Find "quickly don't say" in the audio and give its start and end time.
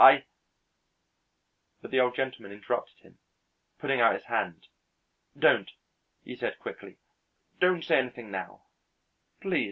6.57-7.99